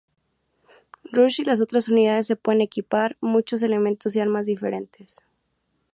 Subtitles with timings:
[1.11, 5.19] Rush y las otras unidades se pueden equipar muchos elementos y armas diferentes.